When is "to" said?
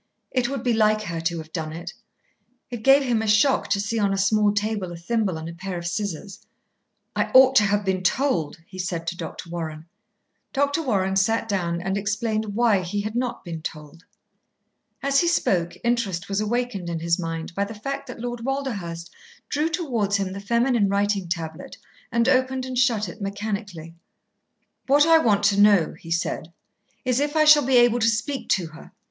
1.21-1.37, 3.67-3.79, 7.57-7.63, 9.05-9.15, 25.43-25.61, 27.99-28.09, 28.49-28.65